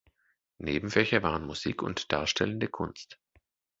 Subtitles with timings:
[0.57, 3.19] Nebenfächer waren Musik und Darstellende Kunst.